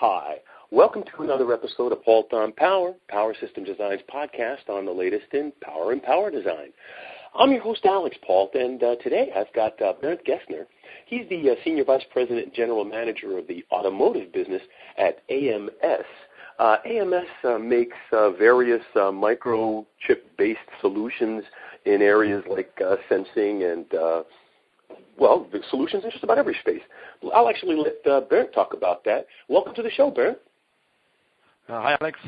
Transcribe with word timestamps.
Hi. 0.00 0.36
Welcome 0.70 1.02
to 1.14 1.22
another 1.24 1.52
episode 1.52 1.92
of 1.92 2.02
Paultre 2.02 2.42
on 2.42 2.52
Power, 2.52 2.94
Power 3.10 3.34
System 3.38 3.64
Design's 3.64 4.00
podcast 4.10 4.70
on 4.70 4.86
the 4.86 4.90
latest 4.90 5.26
in 5.34 5.52
power 5.60 5.92
and 5.92 6.02
power 6.02 6.30
design. 6.30 6.72
I'm 7.38 7.52
your 7.52 7.60
host, 7.60 7.84
Alix 7.84 8.16
Paultre, 8.26 8.60
and 8.60 8.82
uh, 8.82 8.96
today 9.02 9.30
I've 9.36 9.52
got 9.52 9.78
uh, 9.82 9.92
Bernd 10.00 10.20
Gessner. 10.26 10.64
He's 11.04 11.28
the 11.28 11.50
uh, 11.50 11.54
Senior 11.66 11.84
Vice 11.84 12.04
President 12.10 12.46
and 12.46 12.54
General 12.54 12.86
Manager 12.86 13.36
of 13.36 13.46
the 13.46 13.62
automotive 13.70 14.32
business 14.32 14.62
at 14.96 15.18
AMS. 15.28 16.06
Uh, 16.58 16.76
AMS 16.86 17.28
uh, 17.44 17.58
makes 17.58 17.98
uh, 18.12 18.30
various 18.30 18.82
microchip-based 18.96 20.58
solutions 20.80 21.44
in 21.84 22.00
areas 22.00 22.42
like 22.48 22.72
sensing 23.10 23.64
and 23.64 23.84
well, 25.20 25.46
the 25.52 25.60
solutions 25.68 26.02
in 26.02 26.10
just 26.10 26.24
about 26.24 26.38
every 26.38 26.56
space. 26.60 26.80
I'll 27.34 27.48
actually 27.48 27.76
let 27.76 28.10
uh, 28.10 28.22
Bernd 28.22 28.48
talk 28.54 28.72
about 28.72 29.04
that. 29.04 29.26
Welcome 29.48 29.74
to 29.74 29.82
the 29.82 29.90
show, 29.90 30.10
Bernd. 30.10 30.36
Uh, 31.68 31.82
hi, 31.82 31.96
Alex. 32.00 32.18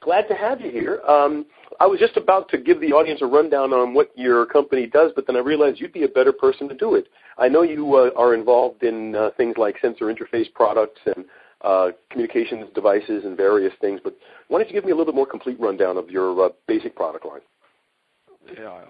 Glad 0.00 0.22
to 0.28 0.34
have 0.34 0.60
you 0.60 0.70
here. 0.70 1.00
Um, 1.06 1.44
I 1.80 1.86
was 1.86 2.00
just 2.00 2.16
about 2.16 2.48
to 2.50 2.58
give 2.58 2.80
the 2.80 2.92
audience 2.92 3.20
a 3.20 3.26
rundown 3.26 3.72
on 3.72 3.92
what 3.92 4.10
your 4.16 4.46
company 4.46 4.86
does, 4.86 5.12
but 5.14 5.26
then 5.26 5.36
I 5.36 5.40
realized 5.40 5.80
you'd 5.80 5.92
be 5.92 6.04
a 6.04 6.08
better 6.08 6.32
person 6.32 6.68
to 6.68 6.74
do 6.74 6.94
it. 6.94 7.08
I 7.36 7.48
know 7.48 7.62
you 7.62 7.94
uh, 7.94 8.10
are 8.16 8.34
involved 8.34 8.82
in 8.82 9.14
uh, 9.14 9.30
things 9.36 9.56
like 9.58 9.76
sensor 9.82 10.06
interface 10.06 10.52
products 10.54 11.00
and 11.04 11.26
uh, 11.60 11.88
communications 12.10 12.66
devices 12.74 13.24
and 13.24 13.36
various 13.36 13.72
things, 13.80 14.00
but 14.02 14.16
why 14.48 14.58
don't 14.58 14.68
you 14.68 14.74
give 14.74 14.84
me 14.84 14.92
a 14.92 14.94
little 14.94 15.12
bit 15.12 15.16
more 15.16 15.26
complete 15.26 15.60
rundown 15.60 15.98
of 15.98 16.08
your 16.08 16.46
uh, 16.46 16.48
basic 16.66 16.96
product 16.96 17.26
line? 17.26 17.40
Yeah. 18.56 18.80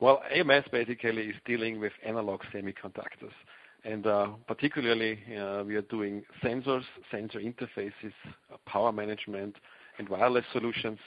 Well, 0.00 0.22
AMS 0.32 0.64
basically 0.70 1.24
is 1.24 1.36
dealing 1.44 1.80
with 1.80 1.92
analog 2.06 2.42
semiconductors. 2.54 3.32
And 3.84 4.06
uh, 4.06 4.28
particularly, 4.46 5.18
uh, 5.36 5.64
we 5.66 5.74
are 5.76 5.82
doing 5.82 6.22
sensors, 6.42 6.84
sensor 7.10 7.40
interfaces, 7.40 8.12
power 8.66 8.92
management, 8.92 9.56
and 9.98 10.08
wireless 10.08 10.44
solutions. 10.52 10.98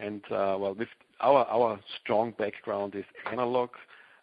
And 0.00 0.22
uh, 0.26 0.56
well, 0.58 0.74
with 0.74 0.88
our 1.20 1.44
our 1.46 1.78
strong 2.00 2.32
background 2.32 2.94
is 2.96 3.04
analog 3.30 3.70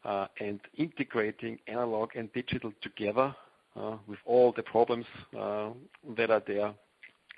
uh, 0.03 0.27
and 0.39 0.59
integrating 0.77 1.59
analog 1.67 2.09
and 2.15 2.31
digital 2.33 2.73
together 2.81 3.33
with 4.07 4.19
all 4.25 4.51
the 4.51 4.63
problems 4.63 5.05
that 5.31 6.29
are 6.29 6.43
there, 6.45 6.73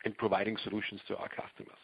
and 0.05 0.17
providing 0.17 0.58
solutions 0.64 1.02
to 1.08 1.16
our 1.17 1.30
customers. 1.30 1.78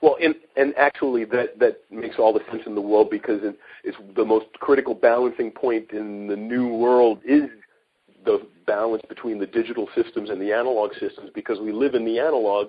Well, 0.00 0.16
and, 0.22 0.34
and 0.56 0.74
actually 0.76 1.24
that, 1.26 1.58
that 1.58 1.80
makes 1.90 2.16
all 2.18 2.32
the 2.32 2.40
sense 2.50 2.62
in 2.66 2.74
the 2.74 2.80
world 2.80 3.10
because 3.10 3.40
it, 3.42 3.58
it's 3.82 3.96
the 4.16 4.24
most 4.24 4.46
critical 4.60 4.94
balancing 4.94 5.50
point 5.50 5.90
in 5.92 6.26
the 6.28 6.36
new 6.36 6.68
world 6.68 7.20
is 7.24 7.50
the 8.24 8.46
balance 8.66 9.02
between 9.08 9.38
the 9.38 9.46
digital 9.46 9.88
systems 9.94 10.30
and 10.30 10.40
the 10.40 10.52
analog 10.52 10.92
systems 11.00 11.30
because 11.34 11.58
we 11.60 11.72
live 11.72 11.94
in 11.94 12.04
the 12.04 12.18
analog, 12.18 12.68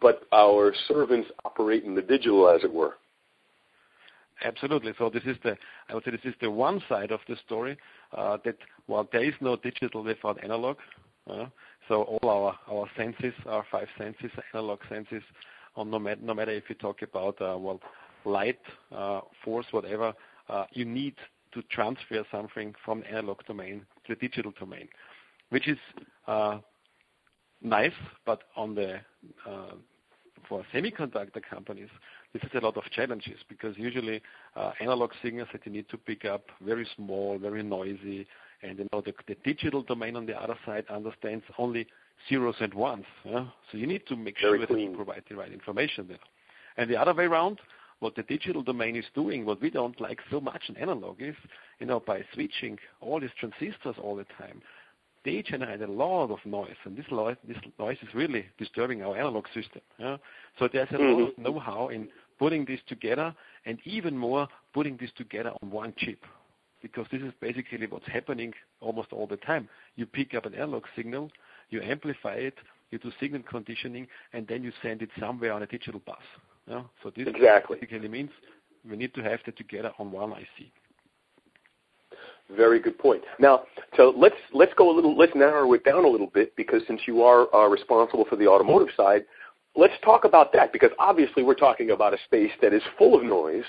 but 0.00 0.22
our 0.32 0.72
servants 0.86 1.28
operate 1.44 1.84
in 1.84 1.94
the 1.94 2.02
digital, 2.02 2.48
as 2.48 2.62
it 2.62 2.72
were. 2.72 2.94
Absolutely. 4.42 4.92
So 4.98 5.10
this 5.10 5.24
is 5.24 5.36
the, 5.42 5.56
I 5.88 5.94
would 5.94 6.04
say 6.04 6.12
this 6.12 6.20
is 6.24 6.34
the 6.40 6.50
one 6.50 6.82
side 6.88 7.10
of 7.10 7.20
the 7.28 7.36
story, 7.44 7.76
uh, 8.16 8.38
that 8.44 8.56
while 8.86 9.08
there 9.12 9.24
is 9.24 9.34
no 9.40 9.56
digital 9.56 10.02
without 10.02 10.42
analog, 10.42 10.76
uh, 11.30 11.46
so 11.88 12.02
all 12.02 12.28
our, 12.28 12.58
our 12.70 12.86
senses, 12.96 13.34
our 13.46 13.64
five 13.70 13.88
senses, 13.98 14.30
analog 14.54 14.78
senses, 14.88 15.22
no, 15.76 15.98
matter, 15.98 16.50
if 16.50 16.64
you 16.68 16.74
talk 16.74 17.02
about, 17.02 17.40
uh, 17.40 17.56
well, 17.58 17.80
light, 18.24 18.60
uh, 18.94 19.20
force, 19.44 19.66
whatever, 19.70 20.12
uh, 20.48 20.64
you 20.72 20.84
need 20.84 21.14
to 21.52 21.62
transfer 21.62 22.24
something 22.30 22.74
from 22.84 23.02
analog 23.10 23.38
domain 23.46 23.86
to 24.06 24.14
the 24.14 24.28
digital 24.28 24.52
domain, 24.58 24.88
which 25.50 25.68
is 25.68 25.78
nice, 27.62 27.92
but 28.24 28.42
for 30.48 30.64
semiconductor 30.72 31.42
companies, 31.48 31.88
this 32.32 32.42
is 32.42 32.50
a 32.54 32.60
lot 32.60 32.76
of 32.76 32.84
challenges 32.92 33.38
because 33.48 33.76
usually 33.76 34.22
analog 34.80 35.10
signals 35.22 35.48
that 35.52 35.64
you 35.66 35.72
need 35.72 35.88
to 35.88 35.96
pick 35.96 36.24
up 36.24 36.44
very 36.64 36.86
small, 36.96 37.38
very 37.38 37.62
noisy, 37.62 38.26
and 38.62 38.78
the 38.78 39.36
digital 39.44 39.82
domain 39.82 40.16
on 40.16 40.26
the 40.26 40.40
other 40.40 40.56
side 40.66 40.84
understands 40.90 41.44
only 41.58 41.86
zeros 42.28 42.56
and 42.60 42.74
ones. 42.74 43.04
Yeah? 43.24 43.46
So 43.70 43.78
you 43.78 43.86
need 43.86 44.06
to 44.08 44.16
make 44.16 44.36
very 44.40 44.58
sure 44.58 44.66
clean. 44.66 44.78
that 44.86 44.90
you 44.90 44.96
provide 44.96 45.22
the 45.28 45.36
right 45.36 45.52
information 45.52 46.06
there. 46.08 46.18
And 46.76 46.90
the 46.90 46.96
other 46.96 47.14
way 47.14 47.24
around, 47.24 47.60
what 48.00 48.14
the 48.16 48.22
digital 48.22 48.62
domain 48.62 48.96
is 48.96 49.04
doing, 49.14 49.44
what 49.44 49.60
we 49.60 49.70
don't 49.70 50.00
like 50.00 50.20
so 50.30 50.40
much 50.40 50.62
in 50.68 50.76
analog 50.76 51.20
is, 51.20 51.34
you 51.78 51.86
know, 51.86 52.00
by 52.00 52.24
switching 52.32 52.78
all 53.00 53.20
these 53.20 53.30
transistors 53.38 53.96
all 54.02 54.16
the 54.16 54.26
time, 54.38 54.62
they 55.22 55.42
generate 55.42 55.82
a 55.82 55.86
lot 55.86 56.30
of 56.30 56.38
noise, 56.46 56.76
and 56.84 56.96
this, 56.96 57.04
noise, 57.10 57.36
this 57.46 57.58
noise 57.78 57.98
is 58.00 58.14
really 58.14 58.46
disturbing 58.56 59.02
our 59.02 59.16
analog 59.16 59.44
system. 59.52 59.82
Yeah? 59.98 60.16
So 60.58 60.68
there's 60.72 60.88
a 60.90 60.94
mm-hmm. 60.94 61.20
lot 61.20 61.28
of 61.28 61.38
know-how 61.38 61.88
in 61.88 62.08
putting 62.38 62.64
this 62.64 62.80
together, 62.86 63.34
and 63.66 63.78
even 63.84 64.16
more 64.16 64.48
putting 64.72 64.96
this 64.96 65.10
together 65.18 65.52
on 65.62 65.70
one 65.70 65.92
chip, 65.98 66.24
because 66.80 67.06
this 67.12 67.20
is 67.20 67.34
basically 67.38 67.86
what's 67.86 68.08
happening 68.08 68.54
almost 68.80 69.12
all 69.12 69.26
the 69.26 69.36
time. 69.36 69.68
You 69.96 70.06
pick 70.06 70.34
up 70.34 70.46
an 70.46 70.54
analog 70.54 70.84
signal, 70.96 71.30
you 71.70 71.80
amplify 71.82 72.34
it, 72.34 72.54
you 72.90 72.98
do 72.98 73.10
signal 73.20 73.42
conditioning, 73.48 74.06
and 74.32 74.46
then 74.46 74.62
you 74.62 74.72
send 74.82 75.02
it 75.02 75.10
somewhere 75.18 75.52
on 75.52 75.62
a 75.62 75.66
digital 75.66 76.00
bus. 76.04 76.16
Yeah? 76.66 76.82
So 77.02 77.10
this 77.10 77.26
exactly. 77.28 77.78
basically 77.80 78.08
means 78.08 78.30
we 78.88 78.96
need 78.96 79.14
to 79.14 79.22
have 79.22 79.40
that 79.46 79.56
together 79.56 79.92
on 79.98 80.10
one 80.10 80.32
IC. 80.32 80.66
Very 82.56 82.80
good 82.80 82.98
point. 82.98 83.22
Now, 83.38 83.62
so 83.96 84.12
let's 84.16 84.34
let's 84.52 84.72
go 84.74 84.90
a 84.90 84.94
little, 84.94 85.16
let's 85.16 85.34
narrow 85.36 85.72
it 85.74 85.84
down 85.84 86.04
a 86.04 86.08
little 86.08 86.26
bit 86.26 86.54
because 86.56 86.82
since 86.88 87.00
you 87.06 87.22
are 87.22 87.52
uh, 87.54 87.68
responsible 87.68 88.24
for 88.28 88.34
the 88.34 88.48
automotive 88.48 88.88
side, 88.96 89.22
let's 89.76 89.94
talk 90.04 90.24
about 90.24 90.52
that 90.52 90.72
because 90.72 90.90
obviously 90.98 91.44
we're 91.44 91.54
talking 91.54 91.92
about 91.92 92.12
a 92.12 92.16
space 92.24 92.50
that 92.60 92.72
is 92.72 92.82
full 92.98 93.16
of 93.16 93.24
noise, 93.24 93.64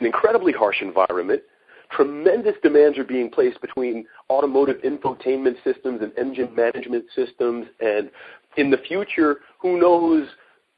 an 0.00 0.06
incredibly 0.06 0.52
harsh 0.52 0.80
environment. 0.80 1.42
Tremendous 1.90 2.54
demands 2.62 2.98
are 2.98 3.04
being 3.04 3.30
placed 3.30 3.60
between 3.60 4.06
automotive 4.28 4.76
infotainment 4.82 5.56
systems 5.64 6.02
and 6.02 6.12
engine 6.18 6.54
management 6.54 7.04
systems, 7.14 7.66
and 7.80 8.10
in 8.56 8.70
the 8.70 8.78
future, 8.78 9.38
who 9.60 9.78
knows 9.78 10.26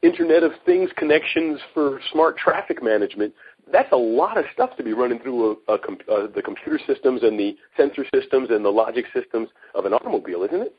Internet 0.03 0.43
of 0.43 0.53
Things 0.65 0.91
connections 0.97 1.61
for 1.75 2.01
smart 2.13 2.37
traffic 2.37 2.83
management. 2.83 3.33
That's 3.73 3.93
a 3.93 3.97
lot 3.97 4.39
of 4.39 4.45
stuff 4.53 4.77
to 4.77 4.83
be 4.83 4.93
running 4.93 5.19
through 5.19 5.59
a, 5.69 5.73
a, 5.73 5.75
uh, 5.75 6.27
the 6.35 6.43
computer 6.43 6.79
systems 6.87 7.23
and 7.23 7.39
the 7.39 7.57
sensor 7.77 8.05
systems 8.15 8.49
and 8.51 8.65
the 8.65 8.71
logic 8.71 9.07
systems 9.13 9.49
of 9.75 9.85
an 9.87 9.93
automobile, 9.93 10.45
isn't 10.45 10.63
it? 10.63 10.75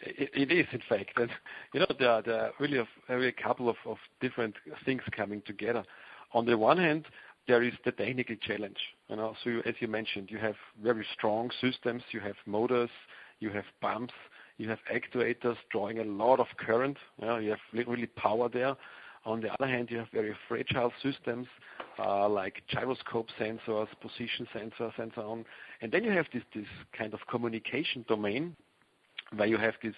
It, 0.00 0.30
it 0.32 0.52
is, 0.52 0.66
in 0.72 0.80
fact. 0.88 1.18
And, 1.18 1.30
you 1.74 1.80
know, 1.80 1.86
there 1.98 2.10
are, 2.10 2.22
there 2.22 2.40
are 2.40 2.50
really, 2.60 2.78
a, 2.78 2.86
really 3.08 3.28
a 3.28 3.32
couple 3.32 3.68
of, 3.68 3.76
of 3.84 3.96
different 4.20 4.54
things 4.84 5.02
coming 5.14 5.42
together. 5.44 5.84
On 6.34 6.46
the 6.46 6.56
one 6.56 6.78
hand, 6.78 7.06
there 7.48 7.62
is 7.62 7.72
the 7.84 7.92
technical 7.92 8.36
challenge. 8.36 8.76
As 9.10 9.74
you 9.80 9.88
mentioned, 9.88 10.30
you 10.30 10.38
have 10.38 10.54
very 10.82 11.04
strong 11.14 11.50
systems, 11.60 12.02
you 12.12 12.20
have 12.20 12.36
motors, 12.46 12.90
you 13.40 13.50
have 13.50 13.64
pumps, 13.80 14.14
you 14.58 14.68
have 14.68 14.78
actuators 14.92 15.56
drawing 15.70 15.98
a 15.98 16.04
lot 16.04 16.40
of 16.40 16.46
current. 16.58 16.98
You 17.20 17.50
have 17.50 17.86
really 17.86 18.06
power 18.06 18.48
there. 18.48 18.76
On 19.24 19.40
the 19.40 19.52
other 19.52 19.66
hand, 19.66 19.90
you 19.90 19.98
have 19.98 20.08
very 20.12 20.34
fragile 20.48 20.92
systems 21.02 21.46
uh, 21.98 22.28
like 22.28 22.62
gyroscope 22.68 23.28
sensors, 23.38 23.88
position 24.00 24.46
sensors, 24.54 24.92
and 24.98 25.10
so 25.14 25.22
on. 25.22 25.44
And 25.82 25.90
then 25.90 26.04
you 26.04 26.10
have 26.12 26.26
this, 26.32 26.42
kind 26.96 27.14
of 27.14 27.20
communication 27.28 28.04
domain 28.08 28.56
where 29.34 29.48
you 29.48 29.58
have 29.58 29.74
this, 29.82 29.94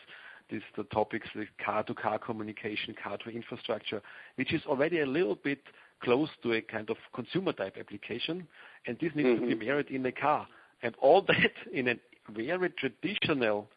this 0.50 0.62
the 0.76 0.84
topics 0.84 1.28
like 1.34 1.48
car-to-car 1.64 2.18
communication, 2.18 2.94
car-to-infrastructure, 3.02 4.02
which 4.36 4.52
is 4.52 4.62
already 4.66 5.00
a 5.00 5.06
little 5.06 5.36
bit 5.36 5.60
close 6.02 6.28
to 6.42 6.52
a 6.54 6.60
kind 6.60 6.90
of 6.90 6.96
consumer 7.14 7.52
type 7.52 7.76
application, 7.78 8.46
and 8.86 8.96
this 9.00 9.12
needs 9.14 9.40
to 9.40 9.46
be 9.46 9.54
mm-hmm. 9.54 9.66
married 9.66 9.90
in 9.90 10.04
a 10.06 10.12
car. 10.12 10.46
And 10.82 10.94
all 11.00 11.22
that 11.22 11.52
in 11.72 11.88
a 11.88 11.94
very 12.30 12.70
traditional 12.70 13.68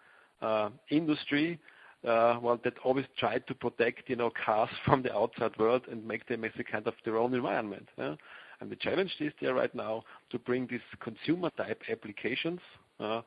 uh, 0.42 0.70
industry, 0.90 1.60
uh, 2.08 2.38
well, 2.42 2.60
that 2.64 2.74
always 2.84 3.06
tried 3.18 3.46
to 3.48 3.56
protect, 3.56 4.10
you 4.10 4.16
know, 4.16 4.32
cars 4.46 4.70
from 4.86 5.02
the 5.02 5.14
outside 5.16 5.52
world 5.58 5.84
and 5.90 6.06
make 6.06 6.28
them 6.28 6.44
as 6.44 6.52
a 6.60 6.64
kind 6.64 6.88
of 6.88 6.94
their 7.06 7.18
own 7.18 7.34
environment. 7.34 7.88
Yeah? 7.98 8.16
And 8.60 8.72
the 8.72 8.76
challenge 8.76 9.14
is 9.20 9.34
there 9.42 9.56
right 9.56 9.74
now 9.76 10.04
to 10.32 10.40
bring 10.40 10.68
these 10.68 10.80
consumer 11.02 11.50
type 11.58 11.82
applications 11.92 12.60
uh, 13.00 13.22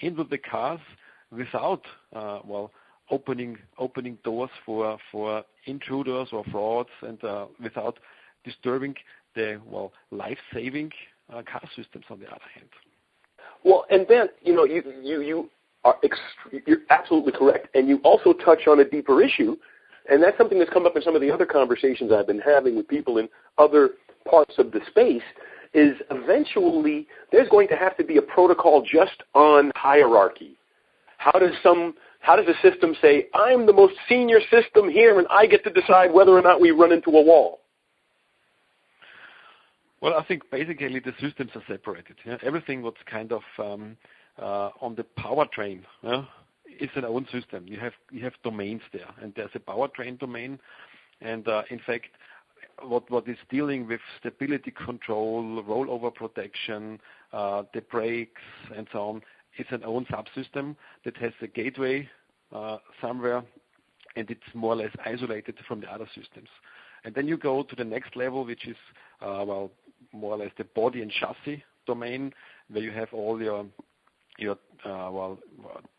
into 0.00 0.24
the 0.24 0.38
cars 0.38 0.80
without, 1.30 1.82
uh, 2.14 2.40
well, 2.44 2.70
opening 3.10 3.56
opening 3.78 4.18
doors 4.24 4.50
for 4.64 4.98
for 5.10 5.42
intruders 5.64 6.28
or 6.32 6.44
frauds 6.50 6.90
and 7.02 7.22
uh, 7.24 7.46
without 7.62 7.98
disturbing 8.48 8.94
the 9.34 9.60
well 9.64 9.92
life-saving 10.10 10.90
uh, 11.32 11.42
car 11.50 11.62
systems 11.76 12.04
on 12.10 12.18
the 12.18 12.26
other 12.26 12.50
hand. 12.54 12.68
Well, 13.64 13.84
and 13.90 14.06
then 14.08 14.28
you 14.42 14.54
know 14.54 14.64
you 14.64 14.82
you 15.02 15.50
are 15.84 15.96
ext- 16.04 16.62
you're 16.66 16.84
absolutely 16.90 17.32
correct, 17.32 17.68
and 17.74 17.88
you 17.88 17.98
also 18.04 18.32
touch 18.32 18.66
on 18.66 18.80
a 18.80 18.84
deeper 18.84 19.22
issue, 19.22 19.56
and 20.10 20.22
that's 20.22 20.38
something 20.38 20.58
that's 20.58 20.72
come 20.72 20.86
up 20.86 20.96
in 20.96 21.02
some 21.02 21.14
of 21.14 21.20
the 21.20 21.30
other 21.30 21.46
conversations 21.46 22.12
I've 22.12 22.26
been 22.26 22.40
having 22.40 22.76
with 22.76 22.88
people 22.88 23.18
in 23.18 23.28
other 23.58 23.90
parts 24.28 24.54
of 24.58 24.72
the 24.72 24.80
space. 24.88 25.22
Is 25.74 25.96
eventually 26.10 27.06
there's 27.30 27.48
going 27.50 27.68
to 27.68 27.76
have 27.76 27.94
to 27.98 28.04
be 28.04 28.16
a 28.16 28.22
protocol 28.22 28.80
just 28.80 29.22
on 29.34 29.70
hierarchy. 29.76 30.56
How 31.18 31.38
does 31.38 31.52
some 31.62 31.94
how 32.20 32.36
does 32.36 32.46
the 32.46 32.70
system 32.70 32.94
say, 33.00 33.26
I'm 33.34 33.66
the 33.66 33.72
most 33.72 33.94
senior 34.08 34.40
system 34.50 34.88
here 34.88 35.18
and 35.18 35.26
I 35.30 35.46
get 35.46 35.64
to 35.64 35.70
decide 35.70 36.12
whether 36.12 36.32
or 36.32 36.42
not 36.42 36.60
we 36.60 36.70
run 36.70 36.92
into 36.92 37.10
a 37.10 37.22
wall? 37.22 37.60
Well, 40.00 40.14
I 40.14 40.24
think 40.24 40.48
basically 40.50 41.00
the 41.00 41.12
systems 41.20 41.50
are 41.56 41.62
separated. 41.68 42.16
Everything 42.42 42.82
what's 42.82 43.02
kind 43.10 43.32
of 43.32 43.42
um, 43.58 43.96
uh, 44.40 44.70
on 44.80 44.94
the 44.94 45.04
powertrain 45.18 45.80
is 46.80 46.90
an 46.94 47.04
own 47.04 47.26
system. 47.32 47.66
You 47.66 47.78
have 47.80 47.94
you 48.12 48.22
have 48.22 48.34
domains 48.44 48.82
there, 48.92 49.08
and 49.20 49.32
there's 49.34 49.50
a 49.54 49.58
powertrain 49.58 50.18
domain, 50.18 50.60
and 51.20 51.48
uh, 51.48 51.62
in 51.70 51.80
fact, 51.84 52.06
what 52.82 53.10
what 53.10 53.26
is 53.28 53.36
dealing 53.50 53.88
with 53.88 54.00
stability 54.20 54.70
control, 54.70 55.64
rollover 55.64 56.14
protection, 56.14 57.00
uh, 57.32 57.64
the 57.74 57.80
brakes, 57.80 58.42
and 58.76 58.86
so 58.92 59.00
on, 59.00 59.22
is 59.58 59.66
an 59.70 59.82
own 59.84 60.06
subsystem 60.06 60.76
that 61.04 61.16
has 61.16 61.32
a 61.42 61.48
gateway 61.48 62.08
somewhere, 63.00 63.42
and 64.14 64.30
it's 64.30 64.54
more 64.54 64.74
or 64.74 64.76
less 64.76 64.92
isolated 65.04 65.56
from 65.66 65.80
the 65.80 65.92
other 65.92 66.06
systems. 66.14 66.48
And 67.04 67.14
then 67.14 67.26
you 67.26 67.36
go 67.36 67.62
to 67.62 67.76
the 67.76 67.84
next 67.84 68.14
level, 68.16 68.44
which 68.44 68.68
is 68.68 68.76
well 69.20 69.72
more 70.12 70.34
or 70.34 70.38
less 70.38 70.50
the 70.58 70.64
body 70.64 71.02
and 71.02 71.10
chassis 71.10 71.62
domain, 71.86 72.32
where 72.70 72.82
you 72.82 72.90
have 72.90 73.08
all 73.12 73.40
your 73.40 73.66
your 74.38 74.56
uh, 74.84 75.10
well 75.10 75.38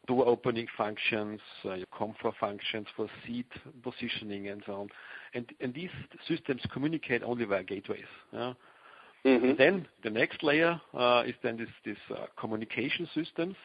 door 0.08 0.28
opening 0.28 0.68
functions, 0.78 1.40
uh, 1.66 1.74
your 1.74 1.88
comfort 1.98 2.34
functions 2.40 2.88
for 2.96 3.08
seat 3.26 3.48
positioning 3.84 4.48
and 4.48 4.64
so 4.66 4.74
on. 4.74 4.88
And 5.34 5.46
and 5.60 5.74
these 5.74 5.90
systems 6.28 6.62
communicate 6.72 7.24
only 7.24 7.46
via 7.46 7.64
gateways. 7.64 8.04
Yeah? 8.32 8.54
Mm-hmm. 9.26 9.52
Then 9.58 9.86
the 10.04 10.10
next 10.10 10.44
layer 10.44 10.80
uh, 10.98 11.24
is 11.26 11.36
then 11.44 11.58
this 11.58 11.70
this 11.86 12.20
communication 12.40 13.08
systems. 13.14 13.56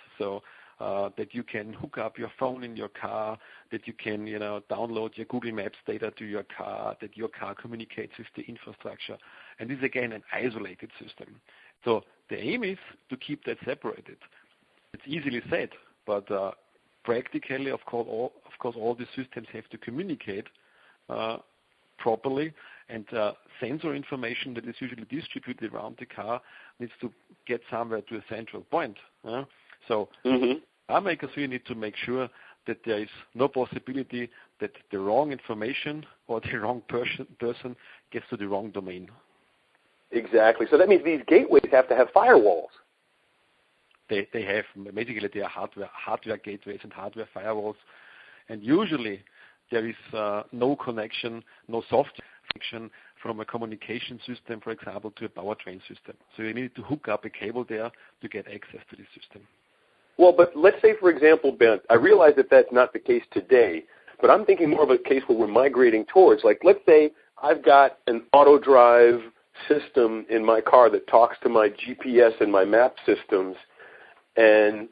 Uh, 0.80 1.08
that 1.16 1.32
you 1.32 1.44
can 1.44 1.72
hook 1.72 1.98
up 1.98 2.18
your 2.18 2.32
phone 2.36 2.64
in 2.64 2.76
your 2.76 2.88
car, 2.88 3.38
that 3.70 3.86
you 3.86 3.92
can, 3.92 4.26
you 4.26 4.40
know, 4.40 4.60
download 4.68 5.16
your 5.16 5.24
Google 5.26 5.52
Maps 5.52 5.78
data 5.86 6.12
to 6.18 6.24
your 6.24 6.42
car, 6.42 6.96
that 7.00 7.16
your 7.16 7.28
car 7.28 7.54
communicates 7.54 8.12
with 8.18 8.26
the 8.34 8.42
infrastructure. 8.42 9.16
And 9.60 9.70
this 9.70 9.78
is 9.78 9.84
again 9.84 10.10
an 10.10 10.24
isolated 10.32 10.90
system. 11.00 11.40
So 11.84 12.02
the 12.28 12.38
aim 12.42 12.64
is 12.64 12.78
to 13.08 13.16
keep 13.16 13.44
that 13.44 13.58
separated. 13.64 14.16
It's 14.94 15.04
easily 15.06 15.42
said, 15.48 15.70
but 16.06 16.28
uh, 16.28 16.52
practically, 17.04 17.70
of 17.70 17.84
course, 17.86 18.08
all, 18.08 18.96
the 18.96 19.06
systems 19.14 19.46
have 19.52 19.68
to 19.68 19.78
communicate 19.78 20.46
uh, 21.08 21.36
properly, 21.98 22.52
and 22.88 23.06
sensor 23.60 23.94
information 23.94 24.54
that 24.54 24.66
is 24.66 24.74
usually 24.80 25.04
distributed 25.04 25.72
around 25.72 25.96
the 25.98 26.06
car 26.06 26.40
needs 26.80 26.92
to 27.00 27.12
get 27.46 27.60
somewhere 27.70 28.02
to 28.02 28.16
a 28.16 28.24
central 28.28 28.62
point. 28.62 28.96
So 29.88 30.08
mm-hmm. 30.24 31.04
makers 31.04 31.30
really 31.36 31.48
need 31.48 31.66
to 31.66 31.74
make 31.74 31.96
sure 31.96 32.28
that 32.66 32.78
there 32.84 32.98
is 32.98 33.08
no 33.34 33.48
possibility 33.48 34.30
that 34.60 34.72
the 34.90 34.98
wrong 34.98 35.32
information 35.32 36.04
or 36.28 36.40
the 36.40 36.56
wrong 36.58 36.82
person, 36.88 37.26
person 37.38 37.76
gets 38.10 38.26
to 38.30 38.36
the 38.36 38.48
wrong 38.48 38.70
domain. 38.70 39.08
Exactly. 40.12 40.66
So 40.70 40.78
that 40.78 40.88
means 40.88 41.04
these 41.04 41.22
gateways 41.26 41.64
have 41.72 41.88
to 41.88 41.96
have 41.96 42.08
firewalls. 42.14 42.68
They 44.08 44.28
they 44.32 44.42
have 44.42 44.64
basically 44.94 45.28
they 45.32 45.40
are 45.40 45.48
hardware 45.48 45.88
hardware 45.92 46.36
gateways 46.36 46.80
and 46.82 46.92
hardware 46.92 47.26
firewalls, 47.34 47.76
and 48.48 48.62
usually 48.62 49.22
there 49.70 49.86
is 49.86 49.96
uh, 50.12 50.42
no 50.52 50.76
connection, 50.76 51.42
no 51.68 51.82
software 51.88 52.26
connection 52.52 52.90
from 53.22 53.40
a 53.40 53.44
communication 53.44 54.20
system, 54.26 54.60
for 54.60 54.70
example, 54.70 55.10
to 55.12 55.24
a 55.24 55.28
powertrain 55.28 55.80
system. 55.88 56.14
So 56.36 56.42
you 56.42 56.52
need 56.52 56.74
to 56.76 56.82
hook 56.82 57.08
up 57.08 57.24
a 57.24 57.30
cable 57.30 57.64
there 57.66 57.90
to 58.20 58.28
get 58.28 58.46
access 58.46 58.80
to 58.90 58.96
the 58.96 59.04
system. 59.18 59.42
Well, 60.18 60.32
but 60.36 60.52
let's 60.54 60.80
say, 60.80 60.94
for 60.98 61.10
example, 61.10 61.52
Ben, 61.52 61.80
I 61.90 61.94
realize 61.94 62.34
that 62.36 62.50
that's 62.50 62.72
not 62.72 62.92
the 62.92 62.98
case 62.98 63.24
today, 63.32 63.84
but 64.20 64.30
I'm 64.30 64.44
thinking 64.44 64.70
more 64.70 64.82
of 64.82 64.90
a 64.90 64.98
case 64.98 65.22
where 65.26 65.36
we're 65.36 65.46
migrating 65.46 66.04
towards. 66.06 66.44
Like, 66.44 66.60
let's 66.62 66.78
say 66.86 67.10
I've 67.42 67.64
got 67.64 67.98
an 68.06 68.22
auto 68.32 68.58
drive 68.58 69.20
system 69.68 70.24
in 70.30 70.44
my 70.44 70.60
car 70.60 70.90
that 70.90 71.06
talks 71.08 71.36
to 71.42 71.48
my 71.48 71.68
GPS 71.68 72.40
and 72.40 72.50
my 72.50 72.64
map 72.64 72.96
systems, 73.06 73.56
and 74.36 74.88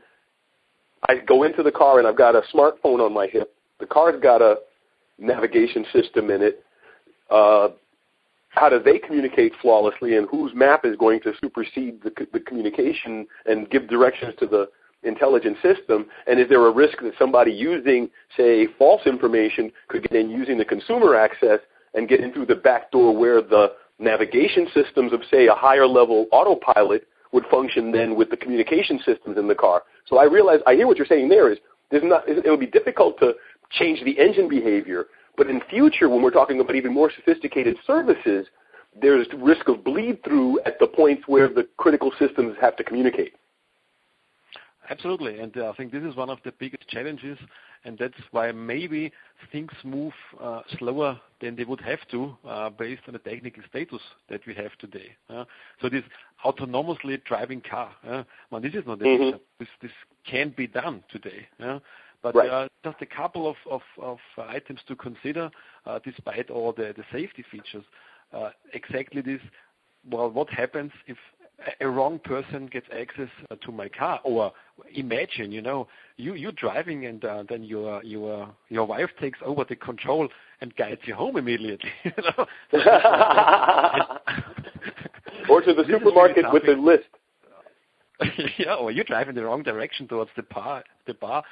I 1.09 1.17
go 1.17 1.45
into 1.45 1.63
the 1.63 1.73
car 1.73 1.99
and 1.99 2.07
I've 2.07 2.19
got 2.19 2.35
a 2.35 2.43
smartphone 2.55 3.05
on 3.05 3.13
my 3.13 3.27
hip. 3.27 3.55
The 3.81 3.87
car's 3.87 4.21
got 4.21 4.41
a 4.43 4.57
navigation 5.19 5.85
system 5.93 6.31
in 6.31 6.43
it. 6.43 6.65
Uh, 7.31 7.69
how 8.51 8.69
do 8.69 8.79
they 8.79 8.99
communicate 8.99 9.53
flawlessly, 9.63 10.17
and 10.17 10.29
whose 10.29 10.53
map 10.55 10.85
is 10.85 10.95
going 10.97 11.21
to 11.23 11.33
supersede 11.41 12.03
the, 12.03 12.13
the 12.33 12.41
communication 12.41 13.27
and 13.47 13.71
give 13.71 13.89
directions 13.89 14.35
to 14.39 14.47
the 14.47 14.69
intelligent 15.03 15.57
system? 15.63 16.07
And 16.27 16.41
is 16.41 16.49
there 16.49 16.65
a 16.67 16.71
risk 16.71 16.99
that 17.03 17.13
somebody 17.19 17.53
using, 17.53 18.11
say, 18.37 18.67
false 18.79 19.03
information 19.07 19.73
could 19.89 20.03
get 20.03 20.13
in 20.13 20.31
using 20.31 20.59
the 20.59 20.65
consumer 20.65 21.15
access 21.17 21.61
and 21.95 22.09
get 22.09 22.21
in 22.21 22.33
through 22.33 22.47
the 22.47 22.55
back 22.55 22.91
door 22.91 23.17
where 23.17 23.43
the 23.43 23.73
navigation 23.99 24.69
systems 24.75 25.13
of, 25.13 25.21
say, 25.31 25.47
a 25.47 25.55
higher 25.55 25.87
level 25.87 26.27
autopilot 26.33 27.07
would 27.33 27.45
function 27.47 27.93
then 27.93 28.15
with 28.17 28.31
the 28.31 28.37
communication 28.37 28.99
systems 29.05 29.39
in 29.39 29.49
the 29.49 29.55
car? 29.55 29.83
So 30.07 30.19
I 30.19 30.25
realize, 30.25 30.61
I 30.67 30.75
hear 30.75 30.87
what 30.87 30.97
you're 30.97 31.07
saying 31.07 31.29
there 31.29 31.51
is, 31.51 31.59
not, 31.93 32.29
it 32.29 32.49
would 32.49 32.61
be 32.61 32.67
difficult 32.67 33.19
to 33.21 33.35
change 33.71 34.03
the 34.05 34.19
engine 34.19 34.49
behavior, 34.49 35.07
but 35.37 35.49
in 35.49 35.61
future, 35.71 36.09
when 36.09 36.23
we're 36.23 36.31
talking 36.31 36.61
about 36.61 36.75
even 36.75 36.93
more 36.93 37.11
sophisticated 37.15 37.77
services, 37.87 38.47
there's 39.01 39.27
risk 39.39 39.69
of 39.69 39.83
bleed 39.83 40.23
through 40.25 40.61
at 40.67 40.79
the 40.79 40.87
points 40.87 41.23
where 41.27 41.49
the 41.49 41.67
critical 41.79 42.13
systems 42.19 42.55
have 42.61 42.77
to 42.77 42.85
communicate. 42.85 43.35
Absolutely. 44.93 45.41
and 45.41 45.57
uh, 45.57 45.71
I 45.71 45.77
think 45.77 45.91
this 45.91 46.03
is 46.03 46.15
one 46.17 46.29
of 46.31 46.39
the 46.45 46.53
biggest 46.59 46.87
challenges, 46.89 47.39
and 47.85 47.99
that's 47.99 48.15
why 48.31 48.53
maybe 48.53 49.11
things 49.51 49.71
move 49.85 50.13
uh, 50.41 50.61
slower 50.79 51.19
than 51.41 51.57
they 51.57 51.65
would 51.65 51.81
have 51.81 51.99
to 52.11 52.37
uh, 52.47 52.71
based 52.71 53.03
on 53.07 53.15
the 53.15 53.19
technical 53.19 53.63
status 53.69 54.01
that 54.29 54.41
we 54.47 54.55
have 54.55 54.73
today. 54.79 55.17
So 55.81 55.89
This 55.89 56.05
autonomously 56.45 57.23
driving 57.25 57.63
car, 57.63 57.91
well, 58.51 58.61
this 58.61 58.75
is 58.75 58.85
not 58.87 58.99
mm-hmm. 58.99 59.39
This 59.59 59.91
can 60.29 60.55
be 60.57 60.67
done 60.67 61.03
today. 61.11 61.47
But 62.23 62.35
There 62.35 62.53
are 62.53 62.69
just 62.85 62.99
a 63.01 63.07
couple 63.07 63.49
of 63.49 63.81
of 64.01 64.19
items 64.39 64.81
to 64.89 64.95
consider, 64.95 65.51
despite 66.05 66.51
all 66.51 66.73
the 66.73 66.95
safety 67.11 67.45
features. 67.51 67.85
Exactly 68.73 69.23
this, 69.23 69.41
well, 70.11 70.31
what 70.31 70.49
happens 70.51 70.93
if 71.07 71.17
a 71.81 71.89
wrong 71.89 72.19
person 72.19 72.67
gets 72.67 72.87
access 72.97 73.29
uh, 73.51 73.57
to 73.57 73.73
my 73.73 73.89
car 73.89 74.21
or 74.25 74.53
imagine 74.95 75.53
you 75.53 75.63
know 75.63 75.87
you 76.17 76.35
you 76.35 76.51
driving 76.53 77.07
and 77.07 77.25
uh, 77.25 77.43
then 77.49 77.63
your 77.63 78.03
your 78.05 78.53
your 78.69 78.85
wife 78.85 79.11
takes 79.21 79.39
over 79.45 79.65
the 79.69 79.77
control 79.77 80.29
and 80.61 80.75
guides 80.77 81.01
you 81.05 81.15
home 81.15 81.37
immediately 81.37 81.91
you 82.05 82.13
know 82.17 82.47
or 85.49 85.63
to 85.63 85.75
the 85.75 85.85
supermarket 85.89 86.45
with 86.53 86.67
the 86.67 86.73
list 86.73 87.07
yeah, 88.59 88.75
or 88.75 88.91
you 88.91 89.05
drive 89.05 89.29
in 89.29 89.35
the 89.35 89.45
wrong 89.45 89.63
direction 89.63 90.09
towards 90.09 90.31
the 90.37 90.43
bar. 90.43 90.85
The 91.07 91.15
bar, 91.15 91.43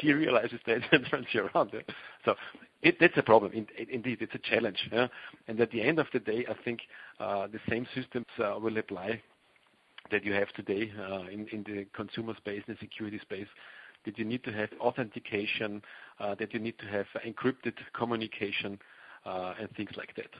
she 0.00 0.12
realizes 0.12 0.60
that 0.66 0.80
and 0.92 1.06
turns 1.10 1.26
you 1.32 1.48
around. 1.54 1.70
Yeah? 1.72 1.80
So 2.24 2.34
it, 2.82 2.96
that's 3.00 3.16
a 3.16 3.22
problem. 3.22 3.52
In, 3.52 3.66
indeed, 3.90 4.18
it's 4.20 4.34
a 4.34 4.38
challenge. 4.38 4.78
Yeah? 4.92 5.08
And 5.48 5.60
at 5.60 5.70
the 5.70 5.82
end 5.82 5.98
of 5.98 6.06
the 6.12 6.20
day, 6.20 6.46
I 6.48 6.54
think 6.64 6.80
uh, 7.18 7.48
the 7.48 7.58
same 7.68 7.86
systems 7.94 8.26
uh, 8.38 8.58
will 8.60 8.78
apply 8.78 9.22
that 10.10 10.24
you 10.24 10.32
have 10.32 10.48
today 10.52 10.92
uh, 10.98 11.22
in 11.30 11.64
the 11.66 11.86
consumer 11.94 12.34
space 12.36 12.62
and 12.66 12.76
security 12.78 13.18
space, 13.20 13.48
that 14.04 14.18
you 14.18 14.24
need 14.24 14.42
to 14.44 14.52
have 14.52 14.68
authentication, 14.80 15.82
uh, 16.18 16.34
that 16.36 16.54
you 16.54 16.60
need 16.60 16.78
to 16.78 16.86
have 16.86 17.06
encrypted 17.26 17.74
communication, 17.94 18.78
uh, 19.26 19.54
and 19.60 19.70
things 19.76 19.90
like 19.96 20.14
that. 20.16 20.30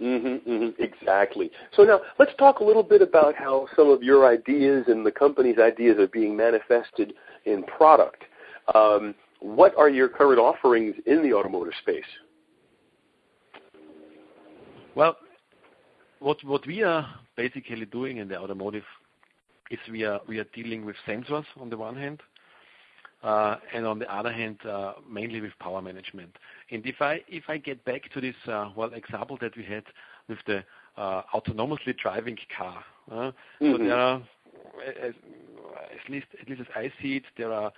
Mm-hmm, 0.00 0.50
mm-hmm, 0.50 0.82
exactly. 0.82 1.50
So 1.74 1.82
now 1.82 2.00
let's 2.18 2.32
talk 2.38 2.58
a 2.60 2.64
little 2.64 2.82
bit 2.82 3.00
about 3.00 3.34
how 3.34 3.66
some 3.74 3.88
of 3.88 4.02
your 4.02 4.30
ideas 4.30 4.84
and 4.88 5.06
the 5.06 5.10
company's 5.10 5.58
ideas 5.58 5.98
are 5.98 6.08
being 6.08 6.36
manifested 6.36 7.14
in 7.46 7.62
product. 7.62 8.24
Um, 8.74 9.14
what 9.40 9.74
are 9.78 9.88
your 9.88 10.08
current 10.08 10.38
offerings 10.38 10.96
in 11.06 11.22
the 11.22 11.32
automotive 11.32 11.72
space? 11.80 12.04
Well, 14.94 15.16
what 16.20 16.42
what 16.44 16.66
we 16.66 16.82
are 16.82 17.06
basically 17.36 17.86
doing 17.86 18.18
in 18.18 18.28
the 18.28 18.38
automotive 18.38 18.84
is 19.70 19.78
we 19.90 20.04
are 20.04 20.20
we 20.28 20.38
are 20.38 20.46
dealing 20.54 20.84
with 20.84 20.96
sensors 21.06 21.44
on 21.60 21.70
the 21.70 21.76
one 21.76 21.96
hand, 21.96 22.20
uh, 23.22 23.56
and 23.74 23.86
on 23.86 23.98
the 23.98 24.14
other 24.14 24.32
hand, 24.32 24.58
uh, 24.64 24.94
mainly 25.08 25.40
with 25.40 25.52
power 25.58 25.82
management. 25.82 26.36
And 26.70 26.86
If 26.86 27.00
I 27.00 27.20
if 27.28 27.44
I 27.48 27.58
get 27.58 27.84
back 27.84 28.10
to 28.14 28.20
this, 28.20 28.34
uh, 28.46 28.70
well, 28.76 28.92
example 28.94 29.38
that 29.40 29.56
we 29.56 29.64
had 29.64 29.84
with 30.28 30.38
the 30.46 30.64
autonomously 30.98 31.96
driving 31.96 32.38
car. 32.56 32.82
Mm-hmm. 33.10 33.72
So 33.72 33.78
There 33.78 33.94
are, 33.94 34.22
at 34.86 36.10
least 36.10 36.26
as 36.50 36.66
I 36.74 36.90
see 37.02 37.16
it, 37.16 37.24
there 37.36 37.52
are 37.52 37.72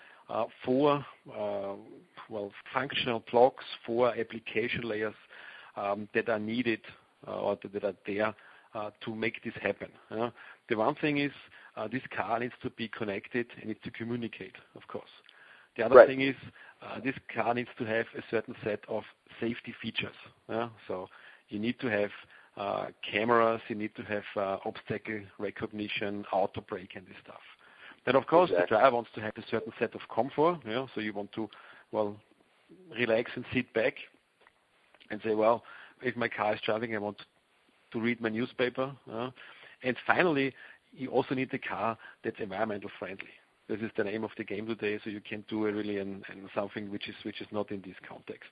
four, 0.65 1.05
well, 1.27 2.53
functional 2.73 3.23
blocks, 3.31 3.65
four 3.85 4.15
application 4.15 4.83
layers 4.83 5.15
um, 5.77 6.09
that 6.15 6.29
are 6.29 6.39
needed 6.39 6.81
or 7.27 7.59
that 7.73 7.85
are 7.85 7.95
there 8.07 8.35
uh, 8.75 8.91
to 9.05 9.15
make 9.15 9.43
this 9.43 9.55
happen. 9.61 9.89
The 10.69 10.77
one 10.77 10.95
thing 10.97 11.19
is 11.19 11.33
uh, 11.77 11.89
this 11.89 12.03
car 12.15 12.39
needs 12.39 12.55
to 12.63 12.71
be 12.71 12.89
connected 12.89 13.47
and 13.59 13.69
needs 13.69 13.81
to 13.85 13.91
communicate, 13.91 14.57
of 14.75 14.87
course. 14.89 15.11
The 15.77 15.85
other 15.85 16.07
thing 16.07 16.21
is 16.21 16.35
this 17.05 17.15
car 17.33 17.55
needs 17.55 17.71
to 17.79 17.85
have 17.85 18.07
a 18.17 18.23
certain 18.31 18.55
set 18.65 18.81
of 18.89 19.05
safety 19.41 19.75
features. 19.81 20.15
So 20.87 21.09
you 21.49 21.59
need 21.59 21.79
to 21.81 21.89
have 21.89 22.11
cameras, 23.11 23.61
you 23.69 23.77
need 23.77 23.95
to 23.97 24.03
have 24.03 24.61
obstacle 24.65 25.21
recognition, 25.39 26.25
auto 26.33 26.61
brake, 26.61 26.93
and 26.95 27.07
this 27.07 27.17
stuff. 27.23 27.41
Then 28.05 28.17
of 28.17 28.27
course, 28.27 28.51
the 28.51 28.67
driver 28.67 28.97
wants 28.97 29.11
to 29.15 29.21
have 29.21 29.35
a 29.37 29.45
certain 29.51 29.73
set 29.79 29.95
of 29.95 30.01
comfort. 30.15 30.59
So 30.95 31.01
you 31.01 31.13
want 31.13 31.33
to 31.33 31.49
well, 31.93 32.17
relax 32.99 33.31
and 33.35 33.45
sit 33.53 33.73
back 33.73 33.95
and 35.11 35.21
say, 35.25 35.35
"Well, 35.35 35.63
if 36.03 36.17
my 36.17 36.29
car 36.29 36.55
is 36.55 36.61
driving, 36.65 36.95
I 36.95 36.99
want 36.99 37.19
to 37.93 38.01
read 38.01 38.21
my 38.21 38.29
newspaper." 38.29 38.93
And 39.83 39.97
finally, 40.07 40.55
you 40.93 41.11
also 41.11 41.35
need 41.35 41.53
a 41.55 41.59
car 41.59 41.97
that's 42.25 42.41
environmental 42.41 42.91
friendly. 42.99 43.29
This 43.69 43.81
is 43.81 43.91
the 43.97 44.05
name 44.05 44.25
of 44.25 44.31
the 44.39 44.45
game 44.45 44.67
today, 44.67 44.99
so 45.05 45.11
you 45.11 45.21
can 45.21 45.45
do 45.49 45.67
a 45.67 45.73
really 45.73 46.03
something 46.55 46.91
which 46.91 47.09
is 47.09 47.47
not 47.53 47.71
in 47.71 47.83
this 47.83 47.97
context. 48.09 48.51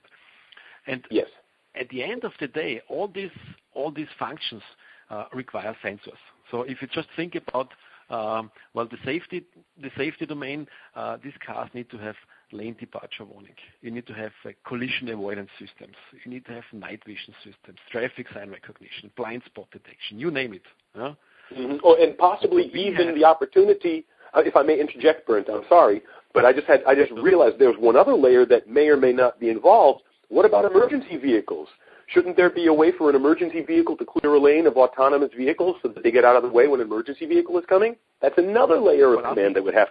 Yes. 1.09 1.27
At 1.75 1.89
the 1.89 2.03
end 2.03 2.23
of 2.23 2.31
the 2.39 2.47
day, 2.47 2.81
all 2.87 3.07
these 3.07 4.07
functions 4.19 4.61
uh, 5.09 5.25
require 5.33 5.75
sensors. 5.83 6.21
So 6.51 6.61
if 6.61 6.81
you 6.81 6.87
just 6.87 7.07
think 7.15 7.35
about 7.35 7.73
um, 8.09 8.51
well, 8.73 8.87
the 8.87 8.97
safety 9.03 10.25
domain, 10.25 10.67
uh, 10.95 11.17
these 11.23 11.33
cars 11.45 11.69
need 11.73 11.89
to 11.89 11.97
have 11.97 12.15
lane 12.51 12.75
departure 12.79 13.25
warning. 13.25 13.53
You 13.81 13.91
need 13.91 14.07
to 14.07 14.13
have 14.13 14.31
uh, 14.45 14.49
collision 14.65 15.09
avoidance 15.09 15.49
systems. 15.59 15.95
You 16.23 16.31
need 16.31 16.45
to 16.45 16.53
have 16.53 16.63
night 16.71 17.01
vision 17.05 17.33
systems, 17.43 17.77
traffic 17.91 18.27
sign 18.33 18.49
recognition, 18.49 19.11
blind 19.15 19.43
spot 19.45 19.67
detection, 19.71 20.19
you 20.19 20.31
name 20.31 20.53
it. 20.53 20.63
Mm-hmm. 21.53 21.77
Or 21.83 21.97
and 21.99 22.17
possibly 22.17 22.71
even 22.73 23.15
the 23.15 23.23
opportunity, 23.25 24.05
uh, 24.33 24.41
if 24.45 24.55
I 24.55 24.63
may 24.63 24.79
interject, 24.79 25.27
Brent, 25.27 25.49
I'm 25.49 25.63
sorry, 25.69 26.01
but 26.33 26.45
I 26.45 26.53
just 26.53 26.67
had 26.67 26.83
I 26.85 26.95
just 26.95 27.11
realized 27.11 27.57
there's 27.59 27.77
one 27.77 27.95
other 27.95 28.13
layer 28.13 28.45
that 28.45 28.67
may 28.67 28.87
or 28.87 28.97
may 28.97 29.13
not 29.13 29.39
be 29.39 29.49
involved. 29.49 30.03
What 30.29 30.45
about 30.45 30.65
emergency 30.65 31.17
vehicles? 31.17 31.69
Shouldn't 32.07 32.37
there 32.37 32.49
be 32.49 32.67
a 32.67 32.73
way 32.73 32.91
for 32.97 33.09
an 33.09 33.15
emergency 33.17 33.61
vehicle 33.61 33.97
to 33.97 34.05
clear 34.05 34.33
a 34.33 34.39
lane 34.39 34.65
of 34.65 34.77
autonomous 34.77 35.31
vehicles 35.35 35.75
so 35.81 35.89
that 35.89 36.03
they 36.03 36.11
get 36.11 36.23
out 36.23 36.37
of 36.37 36.43
the 36.43 36.49
way 36.49 36.67
when 36.67 36.79
an 36.79 36.87
emergency 36.87 37.25
vehicle 37.25 37.57
is 37.57 37.65
coming? 37.67 37.97
That's 38.21 38.37
another 38.37 38.79
layer 38.79 39.13
of 39.13 39.23
command 39.23 39.57
that 39.57 39.63
would 39.63 39.73
have. 39.73 39.89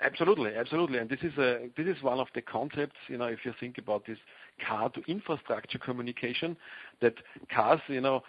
Absolutely. 0.00 0.54
Absolutely. 0.54 0.98
And 0.98 1.08
this 1.08 1.20
is 1.22 1.36
a 1.38 1.70
this 1.76 1.86
is 1.86 2.02
one 2.02 2.20
of 2.20 2.28
the 2.34 2.42
concepts, 2.42 2.96
you 3.08 3.16
know, 3.16 3.26
if 3.26 3.40
you 3.44 3.54
think 3.58 3.78
about 3.78 4.06
this 4.06 4.18
car-to-infrastructure 4.66 5.78
communication, 5.78 6.56
that 7.00 7.14
cars 7.54 7.80
you 7.88 8.00
know, 8.00 8.22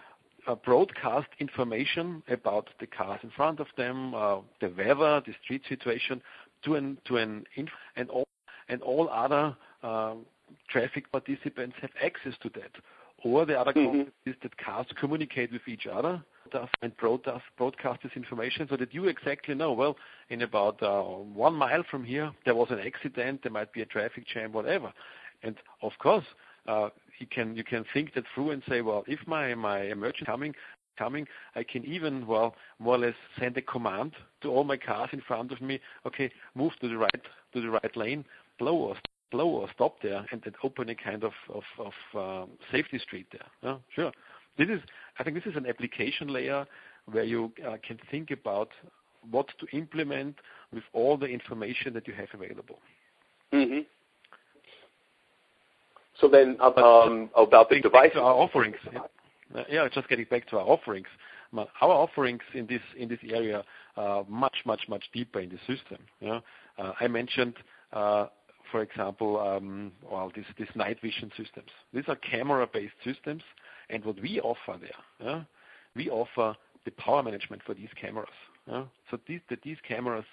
uh 0.48 0.56
broadcast 0.56 1.28
information 1.40 2.24
about 2.30 2.70
the 2.80 2.88
cars 2.88 3.20
in 3.22 3.32
front 3.32 3.60
of 3.60 3.68
them, 3.76 4.14
uh, 4.16 4.38
the 4.62 4.72
weather, 4.78 5.22
the 5.26 5.34
street 5.44 5.62
situation, 5.68 6.22
to 6.64 6.76
an 6.76 6.98
to 7.06 7.18
an 7.18 7.46
inf 7.56 7.70
and 7.98 8.10
all 8.10 8.28
and 8.70 8.82
all 8.82 9.10
other 9.10 9.56
uh, 9.84 10.16
traffic 10.70 11.12
participants 11.12 11.76
have 11.82 11.92
access 12.02 12.34
to 12.42 12.50
that. 12.56 12.72
Or 13.24 13.46
the 13.46 13.60
other 13.60 13.74
mm-hmm. 13.74 13.92
concept 13.92 14.18
is 14.26 14.36
that 14.44 14.58
cars 14.58 14.86
communicate 14.98 15.52
with 15.52 15.68
each 15.68 15.86
other 15.86 16.24
and 16.82 16.96
broadcast 16.98 18.04
this 18.04 18.12
information 18.16 18.68
so 18.70 18.78
that 18.78 18.94
you 18.94 19.06
exactly 19.06 19.56
know, 19.56 19.74
well, 19.74 19.98
in 20.30 20.42
about 20.42 20.82
uh, 20.82 21.02
one 21.02 21.54
mile 21.54 21.84
from 21.90 22.04
here, 22.04 22.32
there 22.46 22.56
was 22.56 22.70
an 22.72 22.80
accident, 22.80 23.42
there 23.44 23.52
might 23.52 23.72
be 23.74 23.82
a 23.82 23.86
traffic 23.86 24.26
jam, 24.28 24.52
whatever. 24.52 24.92
And 25.44 25.56
of 25.82 25.92
course, 26.00 26.26
uh, 26.68 26.90
you 27.20 27.28
can 27.64 27.86
think 27.94 28.14
that 28.14 28.26
through 28.34 28.52
and 28.52 28.62
say, 28.68 28.82
well, 28.82 29.04
if 29.08 29.26
my 29.28 29.48
emergency 29.84 30.26
coming, 30.26 30.54
coming, 30.98 31.28
I 31.56 31.64
can 31.64 31.86
even, 31.86 32.26
well, 32.28 32.56
more 32.80 32.96
or 32.96 33.00
less 33.00 33.14
send 33.40 33.56
a 33.58 33.62
command 33.62 34.14
to 34.42 34.50
all 34.50 34.64
my 34.64 34.78
cars 34.78 35.10
in 35.14 35.22
front 35.22 35.52
of 35.52 35.62
me, 35.62 35.80
"Okay, 36.06 36.32
move 36.56 36.74
to 36.82 36.88
the 36.88 36.98
right 36.98 37.24
to 37.54 37.62
the 37.62 37.70
right 37.70 37.96
lane, 37.96 38.26
slow 38.58 38.96
or 39.48 39.70
stop 39.74 40.02
there," 40.02 40.26
and 40.32 40.42
then 40.42 40.54
open 40.64 40.90
a 40.90 40.96
kind 40.96 41.24
of 41.24 41.34
of 41.50 41.64
of 41.78 41.94
um, 42.16 42.50
safety 42.72 43.00
street 43.00 43.28
there. 43.32 43.48
Sure. 43.90 44.12
I 45.20 45.24
think 45.24 45.36
this 45.36 45.46
is 45.46 45.56
an 45.56 45.66
application 45.66 46.28
layer 46.28 46.66
where 47.12 47.24
you 47.24 47.52
uh, 47.66 47.78
can 47.86 48.00
think 48.12 48.32
about 48.32 48.70
what 49.32 49.48
to 49.60 49.78
implement 49.78 50.36
with 50.74 50.84
all 50.94 51.18
the 51.18 51.26
information 51.26 51.94
that 51.94 52.08
you 52.08 52.14
have 52.14 52.28
available. 52.34 52.80
Mm-hmm. 53.54 53.80
So 56.20 56.28
then 56.28 56.58
uh, 56.60 56.72
um, 56.72 57.30
about 57.36 57.70
the 57.70 57.80
device. 57.80 58.12
Our 58.16 58.22
offerings. 58.22 58.76
Yeah, 59.70 59.88
just 59.94 60.10
getting 60.10 60.26
back 60.30 60.48
to 60.50 60.58
our 60.58 60.66
offerings. 60.66 61.08
Our 61.56 61.68
offerings 61.82 62.42
in 62.54 62.68
this 62.68 63.20
area 63.30 63.64
are 63.96 64.26
much 64.28 64.58
much, 64.66 64.82
much 64.90 65.06
deeper 65.14 65.40
in 65.40 65.50
the 65.50 65.60
system. 65.60 66.00
Uh, 66.28 66.92
I 67.00 67.08
mentioned, 67.08 67.56
for 67.92 68.82
example, 68.82 69.40
um, 69.40 69.92
these 70.36 70.68
night 70.76 70.98
vision 71.02 71.32
systems. 71.38 71.70
These 71.94 72.04
are 72.08 72.16
camera-based 72.18 72.94
systems, 73.04 73.44
what 74.04 74.22
we 74.22 74.40
offer 74.42 74.80
there, 74.80 75.46
we 75.96 76.10
offer 76.10 76.56
the 76.86 76.92
power 76.92 77.24
management 77.24 77.62
for 77.64 77.74
these 77.74 77.90
cameras. 78.00 78.30
So 79.10 79.20
these 79.28 79.42
that 79.50 79.62
these 79.64 79.78
cameras 79.88 80.26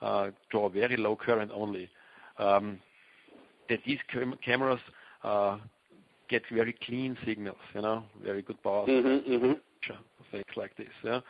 uh, 0.00 0.30
draw 0.50 0.68
very 0.68 0.96
low 0.96 1.16
current 1.16 1.50
only. 1.54 1.88
Um, 2.38 2.78
that 3.68 3.80
these 3.86 3.98
cameras 4.44 4.80
uh, 5.22 5.58
get 6.28 6.42
very 6.50 6.74
clean 6.84 7.16
signals, 7.24 7.58
you 7.74 7.82
know, 7.82 8.04
very 8.24 8.42
good 8.42 8.60
power. 8.62 8.86
Mm-hmm, 8.86 9.32
mm-hmm. 9.32 9.52
Things 10.30 10.44
like 10.56 10.76
this. 10.76 11.22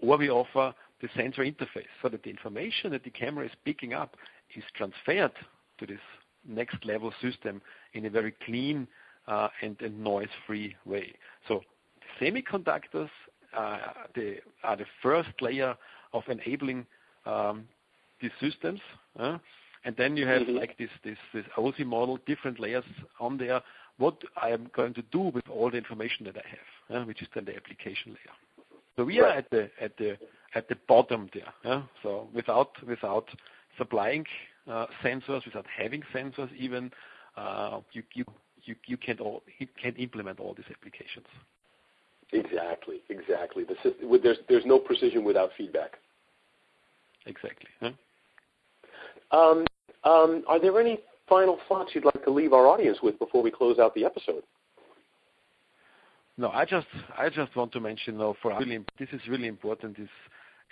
Or 0.00 0.16
we 0.16 0.30
offer 0.30 0.74
the 1.00 1.08
sensor 1.16 1.42
interface 1.42 1.90
so 2.02 2.08
that 2.08 2.22
the 2.22 2.30
information 2.30 2.90
that 2.92 3.04
the 3.04 3.10
camera 3.10 3.46
is 3.46 3.52
picking 3.64 3.94
up 3.94 4.16
is 4.54 4.64
transferred 4.74 5.32
to 5.78 5.86
this 5.86 6.00
next 6.46 6.84
level 6.84 7.12
system 7.20 7.60
in 7.94 8.06
a 8.06 8.10
very 8.10 8.34
clean 8.44 8.86
Uh, 9.30 9.48
and 9.62 9.80
a 9.80 9.88
noise-free 9.88 10.74
way. 10.84 11.14
So 11.46 11.62
semiconductors 12.20 13.10
uh, 13.56 13.78
are 14.64 14.76
the 14.76 14.86
first 15.00 15.30
layer 15.40 15.76
of 16.12 16.24
enabling 16.28 16.84
um, 17.26 17.68
these 18.20 18.32
systems. 18.40 18.80
Uh 19.18 19.38
and 19.84 19.96
then 19.96 20.16
you 20.16 20.26
have 20.26 20.42
mm-hmm. 20.42 20.56
like 20.56 20.76
this 20.76 20.90
OSI 21.56 21.86
model, 21.86 22.18
different 22.26 22.60
layers 22.60 22.84
on 23.18 23.38
there. 23.38 23.62
What 23.96 24.16
I 24.36 24.50
am 24.50 24.70
going 24.74 24.94
to 24.94 25.02
do 25.10 25.20
with 25.20 25.48
all 25.48 25.70
the 25.70 25.76
information 25.78 26.26
that 26.26 26.36
I 26.36 26.96
have, 26.96 27.06
which 27.06 27.22
is 27.22 27.28
then 27.34 27.44
the 27.44 27.56
application 27.56 28.12
layer. 28.12 28.36
So 28.96 29.04
we 29.04 29.20
are 29.20 29.28
at 29.28 29.50
the 29.50 30.76
bottom 30.86 31.30
there. 31.32 31.82
So 32.02 32.28
without 32.34 32.72
without 32.86 33.28
supplying 33.78 34.26
uh, 34.70 34.86
sensors, 35.02 35.44
without 35.46 35.66
having 35.74 36.02
sensors 36.14 36.54
even, 36.56 36.90
you 37.92 38.24
can't 38.96 39.98
implement 39.98 40.40
all 40.40 40.54
these 40.54 40.66
applications. 40.70 41.26
Exactly. 42.32 43.00
There's 44.22 44.38
there's 44.48 44.66
no 44.66 44.78
precision 44.78 45.24
without 45.24 45.50
feedback. 45.56 45.98
Exactly. 47.26 47.68
Um, 49.32 49.64
um, 50.04 50.44
are 50.48 50.60
there 50.60 50.80
any 50.80 51.00
final 51.28 51.58
thoughts 51.68 51.90
you'd 51.94 52.04
like 52.04 52.24
to 52.24 52.30
leave 52.30 52.52
our 52.52 52.66
audience 52.66 52.98
with 53.02 53.18
before 53.18 53.42
we 53.42 53.50
close 53.50 53.78
out 53.78 53.94
the 53.94 54.04
episode? 54.04 54.42
No, 56.38 56.48
I 56.48 56.64
just 56.64 56.86
want 57.54 57.72
to 57.72 57.80
mention, 57.80 58.16
though, 58.16 58.34
for 58.40 58.52
us, 58.52 58.64
this 58.98 59.08
is 59.12 59.20
really 59.28 59.46
important, 59.46 59.98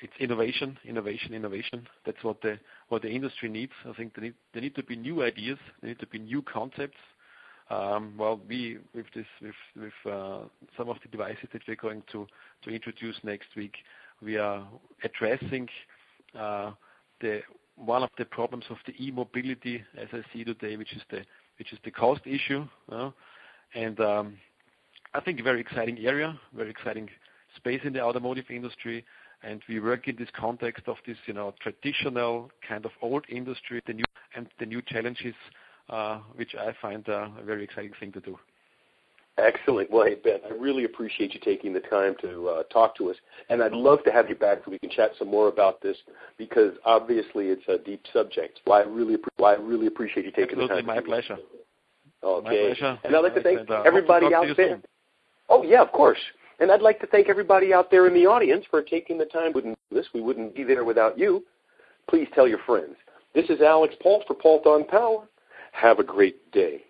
it's 0.01 0.13
innovation. 0.19 0.79
Innovation, 0.85 1.35
innovation. 1.35 1.87
That's 2.07 2.23
what 2.25 2.41
the 2.41 3.09
industry 3.09 3.49
needs. 3.49 3.73
I 3.87 3.93
think 3.93 4.15
there 4.15 4.63
need 4.63 4.75
to 4.77 4.83
be 4.83 4.97
new 4.97 5.23
ideas, 5.23 5.59
there 5.81 5.91
need 5.91 5.99
to 6.01 6.07
be 6.07 6.19
new 6.19 6.41
concepts. 6.43 6.97
Um, 7.71 8.15
well, 8.17 8.41
we 8.49 8.79
with 8.95 9.07
uh, 10.07 10.41
some 10.77 10.89
of 10.89 10.97
the 11.03 11.09
devices 11.11 11.49
that 11.53 11.63
we're 11.69 11.77
going 11.77 12.03
to 12.13 12.27
introduce 12.67 13.17
next 13.23 13.49
week, 13.57 13.75
we 14.23 14.37
are 14.37 14.67
addressing 15.05 15.69
uh, 16.39 16.73
one 17.77 18.03
of 18.03 18.11
the 18.19 18.25
problems 18.25 18.65
of 18.71 18.79
the 18.87 18.95
e-mobility 19.03 19.83
as 19.97 20.09
I 20.13 20.23
see 20.33 20.45
today, 20.45 20.77
which 20.77 20.93
is 20.95 21.03
the 21.85 21.91
cost 21.91 22.23
issue. 22.25 22.67
And 23.75 24.01
um, 24.01 24.39
I 25.15 25.21
think 25.21 25.41
a 25.41 25.43
very 25.43 25.61
exciting 25.61 25.99
area, 25.99 26.39
very 26.55 26.71
exciting 26.71 27.09
space 27.57 27.81
in 27.85 27.93
the 27.93 28.01
automotive 28.01 28.47
industry, 28.51 29.05
and 29.43 29.63
we 29.69 29.79
work 29.79 30.09
in 30.09 30.17
this 30.17 30.29
context 30.35 30.85
of 30.89 30.97
this 31.07 31.17
you 31.27 31.35
know, 31.35 31.55
traditional 31.61 32.51
kind 32.67 32.85
of 32.85 32.91
old 33.03 33.25
industry, 33.29 33.81
and 34.35 34.49
the 34.59 34.67
new 34.67 34.83
challenges, 34.83 35.35
which 36.35 36.55
I 36.55 36.75
find 36.81 37.09
uh, 37.09 37.29
a 37.41 37.45
very 37.45 37.65
exciting 37.65 37.93
thing 37.99 38.13
to 38.13 38.21
do. 38.21 38.39
Excellent. 39.39 39.89
Well, 39.89 40.05
hey, 40.05 40.17
Ben, 40.17 40.41
I 40.51 40.53
really 40.55 40.85
appreciate 40.85 41.33
you 41.33 41.39
taking 41.39 41.73
the 41.73 41.79
time 41.79 42.17
to 42.23 42.49
uh, 42.49 42.63
talk 42.65 42.97
to 42.97 43.09
us, 43.09 43.17
and 43.49 43.63
I'd 43.63 43.73
love 43.73 44.03
to 44.05 44.11
have 44.11 44.29
you 44.29 44.35
back 44.35 44.59
so 44.65 44.73
we 44.73 44.81
can 44.81 44.91
chat 44.91 45.13
some 45.17 45.29
more 45.29 45.47
about 45.47 45.81
this, 45.81 45.97
because 46.39 46.73
obviously 46.85 47.47
it's 47.47 47.63
a 47.69 47.79
deep 47.79 48.03
subject. 48.13 48.61
Why 48.65 48.81
I 48.81 48.85
really 48.85 49.17
well, 49.39 49.51
I 49.53 49.55
really 49.55 49.87
appreciate 49.87 50.27
you 50.27 50.33
taking 50.33 50.59
the 50.59 50.67
time. 50.67 50.79
Absolutely. 50.79 51.01
My 51.01 51.07
pleasure. 51.07 51.39
Okay. 52.25 52.45
My 52.49 52.51
pleasure. 52.51 52.99
And 53.05 53.15
I'd 53.15 53.21
like 53.21 53.35
to 53.37 53.43
thank 53.43 53.71
uh, 53.71 53.83
everybody 53.83 54.27
out 54.35 54.43
there. 54.43 54.49
To 54.49 54.55
to 54.55 54.63
you 54.63 54.69
soon. 54.71 54.83
Oh, 55.49 55.63
yeah, 55.63 55.83
of 55.83 55.93
course. 55.93 56.19
And 56.59 56.73
I'd 56.73 56.83
like 56.83 56.99
to 57.01 57.07
thank 57.07 57.29
everybody 57.29 57.73
out 57.73 57.93
there 57.93 58.09
in 58.09 58.15
the 58.15 58.27
audience 58.27 58.65
for 58.69 58.83
taking 58.83 59.19
the 59.19 59.27
time. 59.27 59.53
Do 59.53 59.77
this, 59.93 60.07
we 60.13 60.21
wouldn't 60.21 60.57
be 60.57 60.65
there 60.65 60.85
without 60.85 61.17
you. 61.17 61.45
Please 62.11 62.27
tell 62.35 62.49
your 62.49 62.59
friends. 62.67 62.97
This 63.37 63.49
is 63.51 63.61
Alix 63.61 63.95
Paultre 64.03 64.27
for 64.27 64.35
Paultre 64.35 64.71
on 64.71 64.85
Power. 64.85 65.29
Have 65.73 65.99
a 65.99 66.05
great 66.05 66.51
day. 66.53 66.83